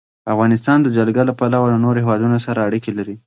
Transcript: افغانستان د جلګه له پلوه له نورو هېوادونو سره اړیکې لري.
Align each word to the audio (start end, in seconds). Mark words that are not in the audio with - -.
افغانستان 0.33 0.77
د 0.81 0.87
جلګه 0.97 1.23
له 1.29 1.33
پلوه 1.39 1.67
له 1.73 1.79
نورو 1.85 2.01
هېوادونو 2.03 2.37
سره 2.45 2.65
اړیکې 2.67 2.91
لري. 2.97 3.15